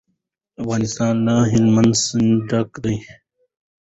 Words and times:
افغانستان 0.61 1.13
له 1.27 1.35
هلمند 1.51 1.93
سیند 2.03 2.35
ډک 2.49 2.71
دی. 2.83 2.97